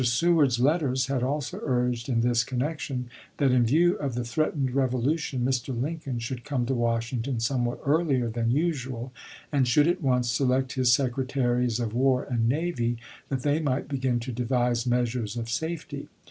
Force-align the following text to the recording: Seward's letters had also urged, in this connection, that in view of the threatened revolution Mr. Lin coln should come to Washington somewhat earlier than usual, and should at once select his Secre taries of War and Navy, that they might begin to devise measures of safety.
Seward's 0.03 0.59
letters 0.59 1.05
had 1.05 1.21
also 1.21 1.59
urged, 1.63 2.09
in 2.09 2.21
this 2.21 2.43
connection, 2.43 3.07
that 3.37 3.51
in 3.51 3.63
view 3.67 3.97
of 3.99 4.15
the 4.15 4.23
threatened 4.23 4.71
revolution 4.71 5.45
Mr. 5.45 5.79
Lin 5.79 5.99
coln 6.03 6.17
should 6.17 6.43
come 6.43 6.65
to 6.65 6.73
Washington 6.73 7.39
somewhat 7.39 7.79
earlier 7.85 8.27
than 8.27 8.49
usual, 8.49 9.13
and 9.51 9.67
should 9.67 9.85
at 9.87 10.01
once 10.01 10.27
select 10.27 10.73
his 10.73 10.89
Secre 10.89 11.27
taries 11.27 11.79
of 11.79 11.93
War 11.93 12.23
and 12.23 12.49
Navy, 12.49 12.97
that 13.29 13.43
they 13.43 13.59
might 13.59 13.87
begin 13.87 14.19
to 14.21 14.31
devise 14.31 14.87
measures 14.87 15.37
of 15.37 15.51
safety. 15.51 16.07